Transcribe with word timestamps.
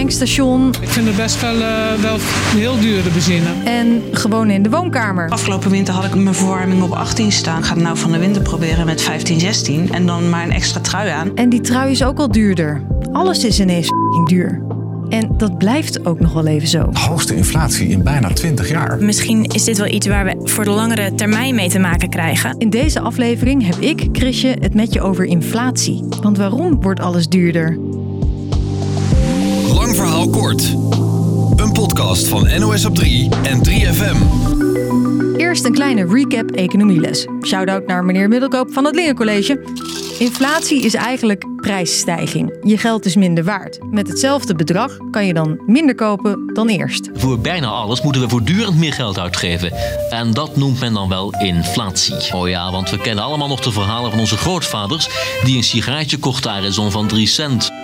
tankstation. 0.00 0.74
Ik 0.80 0.88
vind 0.88 1.06
het 1.06 1.16
best 1.16 1.40
wel, 1.40 1.54
uh, 1.54 1.92
wel 2.00 2.16
heel 2.54 2.80
duur, 2.80 3.02
de 3.02 3.10
benzine. 3.10 3.46
En 3.64 4.02
gewoon 4.12 4.50
in 4.50 4.62
de 4.62 4.70
woonkamer. 4.70 5.28
Afgelopen 5.28 5.70
winter 5.70 5.94
had 5.94 6.04
ik 6.04 6.14
mijn 6.14 6.34
verwarming 6.34 6.82
op 6.82 6.90
18 6.90 7.32
staan. 7.32 7.58
Ik 7.58 7.64
ga 7.64 7.74
het 7.74 7.82
nou 7.82 7.96
van 7.96 8.12
de 8.12 8.18
winter 8.18 8.42
proberen 8.42 8.86
met 8.86 9.02
15, 9.02 9.40
16. 9.40 9.92
En 9.92 10.06
dan 10.06 10.30
maar 10.30 10.44
een 10.44 10.52
extra 10.52 10.80
trui 10.80 11.08
aan. 11.08 11.36
En 11.36 11.48
die 11.48 11.60
trui 11.60 11.90
is 11.90 12.04
ook 12.04 12.18
al 12.18 12.30
duurder. 12.30 12.82
Alles 13.12 13.44
is 13.44 13.60
ineens 13.60 13.88
duur. 14.24 14.62
En 15.08 15.30
dat 15.36 15.58
blijft 15.58 16.06
ook 16.06 16.20
nog 16.20 16.32
wel 16.32 16.46
even 16.46 16.68
zo. 16.68 16.90
De 16.90 16.98
hoogste 16.98 17.36
inflatie 17.36 17.88
in 17.88 18.02
bijna 18.02 18.28
20 18.28 18.68
jaar. 18.68 18.98
Misschien 19.00 19.44
is 19.44 19.64
dit 19.64 19.78
wel 19.78 19.86
iets 19.86 20.06
waar 20.06 20.24
we 20.24 20.40
voor 20.44 20.64
de 20.64 20.70
langere 20.70 21.14
termijn 21.14 21.54
mee 21.54 21.68
te 21.68 21.78
maken 21.78 22.08
krijgen. 22.08 22.54
In 22.58 22.70
deze 22.70 23.00
aflevering 23.00 23.66
heb 23.66 23.76
ik, 23.78 24.08
Chrisje, 24.12 24.56
het 24.60 24.74
met 24.74 24.92
je 24.92 25.00
over 25.00 25.24
inflatie. 25.24 26.04
Want 26.20 26.36
waarom 26.36 26.80
wordt 26.82 27.00
alles 27.00 27.28
duurder? 27.28 27.78
Lang 29.90 30.02
verhaal 30.02 30.30
kort. 30.30 30.62
Een 31.56 31.72
podcast 31.72 32.28
van 32.28 32.60
NOS 32.60 32.84
op 32.84 32.94
3 32.94 33.28
en 33.42 33.58
3FM. 33.68 34.16
Eerst 35.36 35.64
een 35.64 35.72
kleine 35.72 36.06
recap 36.06 36.50
economieles. 36.50 37.26
Shout-out 37.46 37.86
naar 37.86 38.04
meneer 38.04 38.28
Middelkoop 38.28 38.72
van 38.72 38.84
het 38.84 38.94
Lingencollege. 38.94 39.60
Inflatie 40.18 40.82
is 40.82 40.94
eigenlijk 40.94 41.44
prijsstijging. 41.56 42.58
Je 42.62 42.78
geld 42.78 43.04
is 43.04 43.16
minder 43.16 43.44
waard. 43.44 43.78
Met 43.90 44.08
hetzelfde 44.08 44.54
bedrag 44.54 44.96
kan 45.10 45.26
je 45.26 45.34
dan 45.34 45.62
minder 45.66 45.94
kopen 45.94 46.54
dan 46.54 46.68
eerst. 46.68 47.10
Voor 47.14 47.38
bijna 47.38 47.66
alles 47.66 48.02
moeten 48.02 48.22
we 48.22 48.28
voortdurend 48.28 48.76
meer 48.76 48.92
geld 48.92 49.18
uitgeven. 49.18 49.72
En 50.10 50.32
dat 50.32 50.56
noemt 50.56 50.80
men 50.80 50.92
dan 50.92 51.08
wel 51.08 51.34
inflatie. 51.38 52.34
Oh 52.34 52.48
ja, 52.48 52.70
want 52.70 52.90
we 52.90 52.98
kennen 52.98 53.24
allemaal 53.24 53.48
nog 53.48 53.60
de 53.60 53.72
verhalen 53.72 54.10
van 54.10 54.20
onze 54.20 54.36
grootvaders... 54.36 55.08
die 55.44 55.56
een 55.56 55.64
sigaretje 55.64 56.18
kochten 56.18 56.50
aan 56.50 56.64
een 56.64 56.90
van 56.90 57.06
3 57.06 57.26
cent. 57.26 57.79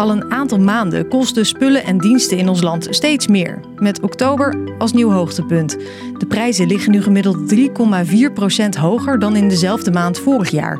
Al 0.00 0.10
een 0.10 0.32
aantal 0.32 0.58
maanden 0.58 1.08
kosten 1.08 1.46
spullen 1.46 1.84
en 1.84 1.98
diensten 1.98 2.38
in 2.38 2.48
ons 2.48 2.62
land 2.62 2.86
steeds 2.90 3.26
meer. 3.26 3.60
Met 3.76 4.00
oktober 4.00 4.74
als 4.78 4.92
nieuw 4.92 5.10
hoogtepunt. 5.10 5.76
De 6.18 6.26
prijzen 6.28 6.66
liggen 6.66 6.92
nu 6.92 7.02
gemiddeld 7.02 7.54
3,4% 7.54 8.80
hoger 8.80 9.18
dan 9.18 9.36
in 9.36 9.48
dezelfde 9.48 9.90
maand 9.90 10.18
vorig 10.18 10.50
jaar. 10.50 10.78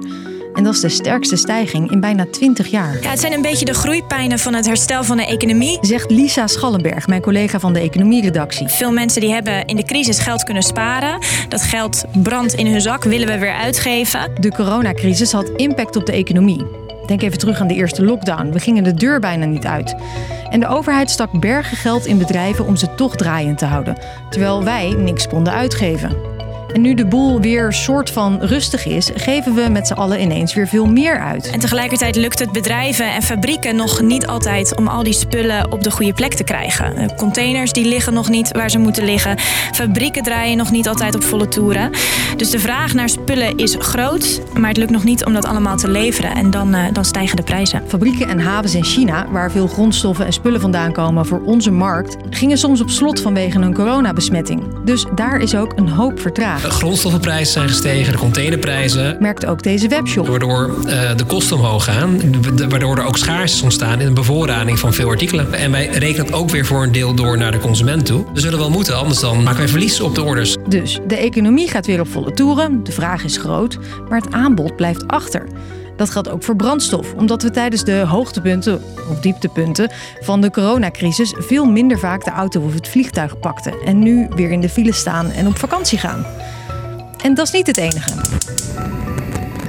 En 0.54 0.64
dat 0.64 0.74
is 0.74 0.80
de 0.80 0.88
sterkste 0.88 1.36
stijging 1.36 1.90
in 1.90 2.00
bijna 2.00 2.26
20 2.30 2.66
jaar. 2.66 2.98
Ja, 3.02 3.10
het 3.10 3.20
zijn 3.20 3.32
een 3.32 3.42
beetje 3.42 3.64
de 3.64 3.74
groeipijnen 3.74 4.38
van 4.38 4.54
het 4.54 4.66
herstel 4.66 5.04
van 5.04 5.16
de 5.16 5.26
economie. 5.26 5.78
Zegt 5.80 6.10
Lisa 6.10 6.46
Schallenberg, 6.46 7.06
mijn 7.06 7.22
collega 7.22 7.60
van 7.60 7.72
de 7.72 7.80
economieredactie. 7.80 8.68
Veel 8.68 8.92
mensen 8.92 9.20
die 9.20 9.32
hebben 9.32 9.64
in 9.64 9.76
de 9.76 9.84
crisis 9.84 10.18
geld 10.18 10.44
kunnen 10.44 10.62
sparen. 10.62 11.18
Dat 11.48 11.62
geld 11.62 12.04
brandt 12.22 12.52
in 12.52 12.66
hun 12.66 12.80
zak, 12.80 13.04
willen 13.04 13.26
we 13.26 13.38
weer 13.38 13.54
uitgeven. 13.54 14.30
De 14.40 14.50
coronacrisis 14.52 15.32
had 15.32 15.48
impact 15.56 15.96
op 15.96 16.06
de 16.06 16.12
economie. 16.12 16.66
Denk 17.06 17.22
even 17.22 17.38
terug 17.38 17.60
aan 17.60 17.66
de 17.66 17.74
eerste 17.74 18.04
lockdown. 18.04 18.50
We 18.52 18.60
gingen 18.60 18.84
de 18.84 18.94
deur 18.94 19.20
bijna 19.20 19.44
niet 19.44 19.66
uit. 19.66 19.94
En 20.50 20.60
de 20.60 20.66
overheid 20.66 21.10
stak 21.10 21.40
bergen 21.40 21.76
geld 21.76 22.06
in 22.06 22.18
bedrijven 22.18 22.66
om 22.66 22.76
ze 22.76 22.94
toch 22.94 23.16
draaiend 23.16 23.58
te 23.58 23.64
houden. 23.64 23.96
Terwijl 24.30 24.64
wij 24.64 24.94
niks 24.98 25.28
konden 25.28 25.52
uitgeven. 25.52 26.29
En 26.72 26.80
nu 26.80 26.94
de 26.94 27.06
boel 27.06 27.40
weer 27.40 27.72
soort 27.72 28.10
van 28.10 28.38
rustig 28.40 28.86
is, 28.86 29.10
geven 29.14 29.54
we 29.54 29.68
met 29.68 29.86
z'n 29.86 29.92
allen 29.92 30.20
ineens 30.20 30.54
weer 30.54 30.68
veel 30.68 30.86
meer 30.86 31.18
uit. 31.18 31.50
En 31.50 31.60
tegelijkertijd 31.60 32.16
lukt 32.16 32.38
het 32.38 32.52
bedrijven 32.52 33.12
en 33.12 33.22
fabrieken 33.22 33.76
nog 33.76 34.00
niet 34.00 34.26
altijd 34.26 34.76
om 34.76 34.88
al 34.88 35.02
die 35.02 35.12
spullen 35.12 35.72
op 35.72 35.82
de 35.82 35.90
goede 35.90 36.12
plek 36.12 36.34
te 36.34 36.44
krijgen. 36.44 36.96
Eh, 36.96 37.16
containers 37.16 37.72
die 37.72 37.84
liggen 37.84 38.12
nog 38.12 38.28
niet 38.28 38.50
waar 38.52 38.70
ze 38.70 38.78
moeten 38.78 39.04
liggen. 39.04 39.38
Fabrieken 39.72 40.22
draaien 40.22 40.56
nog 40.56 40.70
niet 40.70 40.88
altijd 40.88 41.14
op 41.14 41.22
volle 41.22 41.48
toeren. 41.48 41.90
Dus 42.36 42.50
de 42.50 42.58
vraag 42.58 42.94
naar 42.94 43.08
spullen 43.08 43.56
is 43.56 43.76
groot, 43.78 44.40
maar 44.58 44.68
het 44.68 44.76
lukt 44.76 44.90
nog 44.90 45.04
niet 45.04 45.24
om 45.24 45.32
dat 45.32 45.44
allemaal 45.44 45.76
te 45.76 45.88
leveren. 45.88 46.34
En 46.34 46.50
dan, 46.50 46.74
uh, 46.74 46.84
dan 46.92 47.04
stijgen 47.04 47.36
de 47.36 47.42
prijzen. 47.42 47.82
Fabrieken 47.86 48.28
en 48.28 48.38
havens 48.38 48.74
in 48.74 48.84
China, 48.84 49.26
waar 49.30 49.50
veel 49.50 49.66
grondstoffen 49.66 50.26
en 50.26 50.32
spullen 50.32 50.60
vandaan 50.60 50.92
komen 50.92 51.26
voor 51.26 51.42
onze 51.44 51.70
markt, 51.70 52.16
gingen 52.30 52.58
soms 52.58 52.80
op 52.80 52.90
slot 52.90 53.20
vanwege 53.20 53.58
een 53.58 53.74
coronabesmetting. 53.74 54.84
Dus 54.84 55.06
daar 55.14 55.40
is 55.40 55.54
ook 55.54 55.72
een 55.76 55.88
hoop 55.88 56.20
vertraagd. 56.20 56.59
De 56.62 56.70
grondstoffenprijzen 56.70 57.52
zijn 57.52 57.68
gestegen, 57.68 58.12
de 58.12 58.18
containerprijzen. 58.18 59.16
Merkt 59.20 59.46
ook 59.46 59.62
deze 59.62 59.88
webshop. 59.88 60.26
Waardoor 60.26 60.74
uh, 60.86 61.16
de 61.16 61.24
kosten 61.24 61.56
omhoog 61.56 61.84
gaan, 61.84 62.20
waardoor 62.68 62.98
er 62.98 63.04
ook 63.04 63.18
schaarste 63.18 63.62
ontstaan 63.62 64.00
in 64.00 64.06
de 64.06 64.12
bevoorrading 64.12 64.78
van 64.78 64.92
veel 64.92 65.08
artikelen. 65.08 65.52
En 65.52 65.70
wij 65.70 65.86
rekenen 65.86 66.26
het 66.26 66.34
ook 66.34 66.50
weer 66.50 66.66
voor 66.66 66.82
een 66.82 66.92
deel 66.92 67.14
door 67.14 67.38
naar 67.38 67.52
de 67.52 67.58
consument 67.58 68.06
toe. 68.06 68.24
We 68.34 68.40
zullen 68.40 68.58
wel 68.58 68.70
moeten, 68.70 68.96
anders 68.96 69.20
dan 69.20 69.42
maken 69.42 69.58
wij 69.58 69.68
verlies 69.68 70.00
op 70.00 70.14
de 70.14 70.22
orders. 70.22 70.56
Dus 70.68 70.98
de 71.06 71.16
economie 71.16 71.68
gaat 71.68 71.86
weer 71.86 72.00
op 72.00 72.08
volle 72.08 72.32
toeren, 72.32 72.84
de 72.84 72.92
vraag 72.92 73.24
is 73.24 73.36
groot, 73.36 73.78
maar 74.08 74.20
het 74.20 74.32
aanbod 74.32 74.76
blijft 74.76 75.06
achter. 75.06 75.46
Dat 76.00 76.10
geldt 76.10 76.28
ook 76.28 76.42
voor 76.42 76.56
brandstof, 76.56 77.12
omdat 77.14 77.42
we 77.42 77.50
tijdens 77.50 77.84
de 77.84 77.92
hoogtepunten 77.92 78.82
of 79.10 79.20
dieptepunten 79.20 79.90
van 80.20 80.40
de 80.40 80.50
coronacrisis 80.50 81.34
veel 81.38 81.64
minder 81.64 81.98
vaak 81.98 82.24
de 82.24 82.30
auto 82.30 82.60
of 82.60 82.74
het 82.74 82.88
vliegtuig 82.88 83.38
pakten 83.38 83.74
en 83.84 83.98
nu 83.98 84.28
weer 84.34 84.50
in 84.50 84.60
de 84.60 84.68
file 84.68 84.92
staan 84.92 85.30
en 85.30 85.46
op 85.46 85.58
vakantie 85.58 85.98
gaan. 85.98 86.26
En 87.22 87.34
dat 87.34 87.46
is 87.46 87.52
niet 87.52 87.66
het 87.66 87.76
enige. 87.76 88.10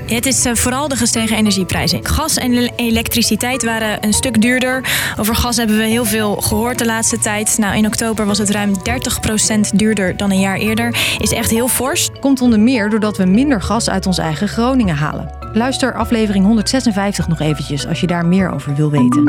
Het 0.06 0.26
is 0.26 0.46
eh, 0.46 0.56
vooral 0.56 0.88
de 0.88 0.96
gestegen 0.96 1.38
energieprijzen. 1.38 2.06
Gas 2.06 2.38
en 2.38 2.52
elektriciteit 2.76 3.64
waren 3.64 4.06
een 4.06 4.14
stuk 4.14 4.42
duurder. 4.42 4.84
Over 5.18 5.36
gas 5.36 5.58
hebben 5.58 5.78
we 5.78 5.84
heel 5.84 6.06
veel 6.06 6.36
gehoord 6.36 6.78
de 6.78 6.86
laatste 6.86 7.20
tijd. 7.20 7.58
Nou, 7.58 7.78
in 7.78 7.86
oktober 7.86 8.26
was 8.26 8.38
het 8.38 8.50
ruim 8.50 8.74
30% 8.74 9.76
duurder 9.76 10.18
dan 10.18 10.32
een 10.32 10.40
jaar 10.40 10.58
eerder. 10.58 11.18
Is 11.20 11.32
echt 11.32 11.50
heel 11.50 11.68
fors. 11.68 12.10
Komt 12.20 12.42
onder 12.42 12.60
meer 12.60 12.90
doordat 12.90 13.18
we 13.18 13.26
minder 13.26 13.62
gas 13.62 13.90
uit 13.90 14.06
ons 14.06 14.18
eigen 14.18 14.48
Groningen 14.48 14.96
halen. 14.96 15.41
Luister 15.54 15.94
aflevering 15.94 16.46
156 16.46 17.28
nog 17.28 17.40
eventjes 17.40 17.88
als 17.88 18.00
je 18.00 18.08
daar 18.08 18.26
meer 18.26 18.52
over 18.52 18.76
wil 18.76 18.92
weten. 18.92 19.26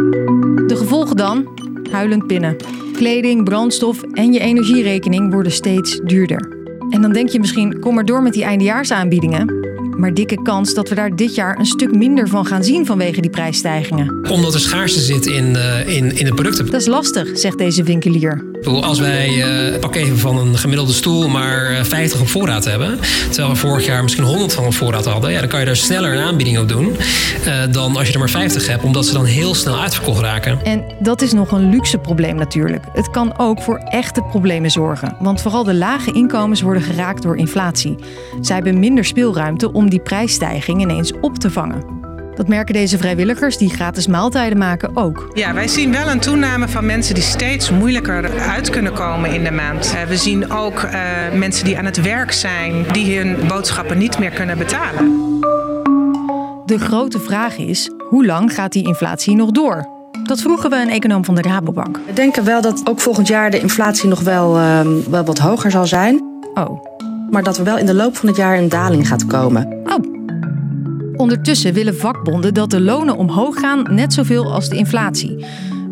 De 0.66 0.77
gevolgen 0.77 1.16
dan? 1.16 1.49
Huilend 1.91 2.27
pinnen. 2.27 2.56
Kleding, 2.93 3.44
brandstof 3.44 4.03
en 4.03 4.32
je 4.32 4.41
energierekening 4.41 5.32
worden 5.32 5.53
steeds 5.53 6.00
duurder. 6.05 6.56
En 6.91 7.03
dan 7.03 7.12
denk 7.12 7.28
je 7.28 7.41
misschien, 7.41 7.81
kom 7.81 7.94
maar 7.94 8.05
door 8.05 8.22
met 8.22 8.32
die 8.32 8.44
eindejaarsaanbiedingen. 8.44 9.61
Maar 9.97 10.15
dikke 10.15 10.43
kans 10.43 10.75
dat 10.75 10.88
we 10.88 10.94
daar 10.94 11.16
dit 11.16 11.34
jaar 11.34 11.59
een 11.59 11.66
stuk 11.66 11.94
minder 11.94 12.28
van 12.28 12.47
gaan 12.47 12.65
zien 12.65 12.87
vanwege 12.87 13.21
die 13.21 13.31
prijsstijgingen. 13.31 14.31
Omdat 14.31 14.55
er 14.55 14.61
schaarste 14.61 15.00
zit 15.00 15.27
in, 15.27 15.44
uh, 15.44 15.97
in, 15.97 16.19
in 16.19 16.25
de 16.25 16.34
producten. 16.34 16.66
Dat 16.66 16.81
is 16.81 16.87
lastig, 16.87 17.38
zegt 17.38 17.59
deze 17.59 17.82
winkelier. 17.82 18.51
Als 18.65 18.99
wij 18.99 19.28
uh, 19.73 19.78
pak 19.78 19.95
even 19.95 20.19
van 20.19 20.39
een 20.39 20.59
gemiddelde 20.59 20.93
stoel 20.93 21.28
maar 21.28 21.87
50 21.87 22.21
op 22.21 22.28
voorraad 22.28 22.65
hebben, 22.65 22.99
terwijl 23.31 23.49
we 23.49 23.56
vorig 23.56 23.87
jaar 23.87 24.03
misschien 24.03 24.25
100 24.25 24.53
van 24.53 24.65
op 24.65 24.75
voorraad 24.75 25.05
hadden, 25.05 25.33
ja, 25.33 25.41
dan 25.41 25.49
kan 25.49 25.61
je 25.61 25.67
daar 25.67 25.77
sneller 25.77 26.12
een 26.12 26.23
aanbieding 26.23 26.59
op 26.59 26.69
doen 26.69 26.97
uh, 27.47 27.62
dan 27.71 27.97
als 27.97 28.06
je 28.06 28.12
er 28.12 28.19
maar 28.19 28.31
50 28.31 28.67
hebt, 28.67 28.83
omdat 28.83 29.06
ze 29.06 29.12
dan 29.12 29.25
heel 29.25 29.55
snel 29.55 29.81
uitverkocht 29.81 30.21
raken. 30.21 30.65
En 30.65 30.84
dat 31.00 31.23
is 31.23 31.33
nog 31.33 31.53
een 31.53 31.71
luxe 31.71 31.99
probleem 31.99 32.37
natuurlijk. 32.37 32.84
Het 32.93 33.11
kan 33.11 33.39
ook 33.39 33.62
voor 33.62 33.77
echte 33.77 34.23
problemen 34.23 34.71
zorgen, 34.71 35.17
want 35.19 35.43
vooral 35.43 35.65
de 35.65 35.75
lage 35.75 36.12
inkomens 36.12 36.61
worden 36.61 36.83
geraakt 36.83 37.23
door 37.23 37.37
inflatie. 37.37 37.97
Zij 38.41 38.55
hebben 38.56 38.79
minder 38.79 39.05
speelruimte 39.05 39.73
om 39.73 39.91
die 39.91 40.00
prijsstijging 40.00 40.81
ineens 40.81 41.12
op 41.21 41.39
te 41.39 41.50
vangen. 41.50 42.01
Dat 42.34 42.48
merken 42.48 42.75
deze 42.75 42.98
vrijwilligers 42.98 43.56
die 43.56 43.70
gratis 43.70 44.06
maaltijden 44.06 44.59
maken 44.59 44.97
ook. 44.97 45.31
Ja, 45.34 45.54
wij 45.54 45.69
zien 45.69 45.93
wel 45.93 46.09
een 46.09 46.20
toename 46.20 46.69
van 46.69 46.87
mensen 46.87 47.15
die 47.15 47.22
steeds 47.22 47.70
moeilijker 47.70 48.41
uit 48.41 48.70
kunnen 48.70 48.93
komen 48.93 49.32
in 49.34 49.44
de 49.44 49.50
maand. 49.50 49.94
Eh, 49.94 50.03
we 50.03 50.16
zien 50.16 50.50
ook 50.53 50.82
uh, 50.82 50.93
mensen 51.34 51.65
die 51.65 51.78
aan 51.78 51.84
het 51.84 52.00
werk 52.00 52.32
zijn, 52.32 52.84
die 52.93 53.19
hun 53.19 53.37
boodschappen 53.48 53.98
niet 53.98 54.19
meer 54.19 54.31
kunnen 54.31 54.59
betalen. 54.59 55.41
De 56.66 56.78
grote 56.78 57.20
vraag 57.20 57.56
is, 57.56 57.91
hoe 58.09 58.26
lang 58.26 58.54
gaat 58.54 58.72
die 58.72 58.87
inflatie 58.87 59.37
nog 59.37 59.50
door? 59.50 59.88
Dat 60.25 60.41
vroegen 60.41 60.70
we 60.70 60.76
een 60.76 60.91
econoom 60.91 61.25
van 61.25 61.34
de 61.34 61.43
Rabobank. 61.43 62.00
We 62.06 62.12
denken 62.12 62.44
wel 62.44 62.60
dat 62.60 62.81
ook 62.84 63.00
volgend 63.00 63.28
jaar 63.28 63.50
de 63.50 63.60
inflatie 63.60 64.09
nog 64.09 64.20
wel, 64.20 64.59
uh, 64.59 64.81
wel 65.10 65.25
wat 65.25 65.38
hoger 65.38 65.70
zal 65.70 65.87
zijn. 65.87 66.22
Oh. 66.54 66.84
Maar 67.31 67.43
dat 67.43 67.59
er 67.59 67.64
wel 67.64 67.78
in 67.78 67.87
de 67.87 67.94
loop 67.94 68.16
van 68.16 68.28
het 68.28 68.37
jaar 68.37 68.59
een 68.59 68.69
daling 68.69 69.09
gaat 69.09 69.26
komen. 69.26 69.81
Ondertussen 71.22 71.72
willen 71.72 71.97
vakbonden 71.97 72.55
dat 72.55 72.71
de 72.71 72.81
lonen 72.81 73.16
omhoog 73.16 73.59
gaan, 73.59 73.87
net 73.91 74.12
zoveel 74.12 74.52
als 74.52 74.69
de 74.69 74.76
inflatie. 74.76 75.44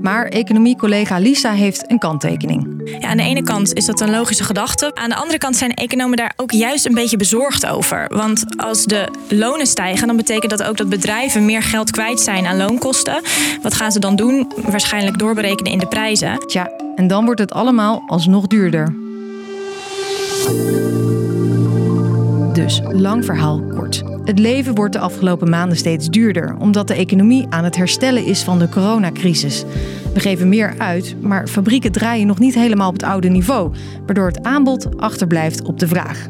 Maar 0.03 0.27
economiecollega 0.27 1.19
Lisa 1.19 1.53
heeft 1.53 1.91
een 1.91 1.99
kanttekening. 1.99 2.83
Ja, 3.01 3.09
aan 3.09 3.17
de 3.17 3.23
ene 3.23 3.43
kant 3.43 3.75
is 3.75 3.87
dat 3.87 4.01
een 4.01 4.11
logische 4.11 4.45
gedachte. 4.45 4.95
Aan 4.95 5.09
de 5.09 5.15
andere 5.15 5.39
kant 5.39 5.57
zijn 5.57 5.75
economen 5.75 6.17
daar 6.17 6.33
ook 6.37 6.51
juist 6.51 6.87
een 6.87 6.95
beetje 6.95 7.17
bezorgd 7.17 7.67
over. 7.67 8.07
Want 8.09 8.45
als 8.57 8.85
de 8.85 9.09
lonen 9.29 9.67
stijgen, 9.67 10.07
dan 10.07 10.17
betekent 10.17 10.51
dat 10.51 10.63
ook 10.63 10.77
dat 10.77 10.89
bedrijven 10.89 11.45
meer 11.45 11.63
geld 11.63 11.91
kwijt 11.91 12.21
zijn 12.21 12.47
aan 12.47 12.57
loonkosten. 12.57 13.23
Wat 13.63 13.75
gaan 13.75 13.93
ze 13.93 13.99
dan 13.99 14.17
doen? 14.17 14.53
Waarschijnlijk 14.65 15.19
doorberekenen 15.19 15.73
in 15.73 15.79
de 15.79 15.87
prijzen. 15.87 16.39
Tja, 16.47 16.71
en 16.97 17.07
dan 17.07 17.25
wordt 17.25 17.41
het 17.41 17.53
allemaal 17.53 18.03
alsnog 18.07 18.47
duurder. 18.47 18.95
Dus, 22.53 22.81
lang 22.93 23.25
verhaal 23.25 23.61
kort. 23.61 24.03
Het 24.31 24.39
leven 24.39 24.75
wordt 24.75 24.93
de 24.93 24.99
afgelopen 24.99 25.49
maanden 25.49 25.77
steeds 25.77 26.09
duurder, 26.09 26.57
omdat 26.59 26.89
de 26.89 26.95
economie 26.95 27.47
aan 27.49 27.65
het 27.65 27.77
herstellen 27.77 28.25
is 28.25 28.43
van 28.43 28.59
de 28.59 28.69
coronacrisis. 28.69 29.65
We 30.15 30.21
geven 30.21 30.49
meer 30.49 30.75
uit, 30.79 31.17
maar 31.21 31.49
fabrieken 31.49 31.93
draaien 31.93 32.27
nog 32.27 32.39
niet 32.39 32.55
helemaal 32.55 32.89
op 32.89 32.93
het 32.93 33.03
oude 33.03 33.29
niveau, 33.29 33.73
waardoor 34.07 34.27
het 34.27 34.43
aanbod 34.43 34.99
achterblijft 34.99 35.63
op 35.63 35.79
de 35.79 35.89
vraag. 35.89 36.27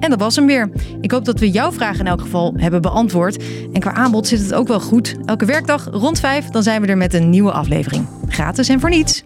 En 0.00 0.10
dat 0.10 0.18
was 0.18 0.36
hem 0.36 0.46
weer. 0.46 0.70
Ik 1.00 1.10
hoop 1.10 1.24
dat 1.24 1.40
we 1.40 1.50
jouw 1.50 1.72
vraag 1.72 1.98
in 1.98 2.06
elk 2.06 2.20
geval 2.20 2.54
hebben 2.56 2.82
beantwoord. 2.82 3.42
En 3.72 3.80
qua 3.80 3.92
aanbod 3.92 4.26
zit 4.26 4.40
het 4.40 4.54
ook 4.54 4.68
wel 4.68 4.80
goed. 4.80 5.16
Elke 5.24 5.44
werkdag 5.44 5.88
rond 5.92 6.20
5, 6.20 6.46
dan 6.46 6.62
zijn 6.62 6.80
we 6.80 6.86
er 6.86 6.96
met 6.96 7.14
een 7.14 7.30
nieuwe 7.30 7.52
aflevering. 7.52 8.06
Gratis 8.28 8.68
en 8.68 8.80
voor 8.80 8.90
niets. 8.90 9.24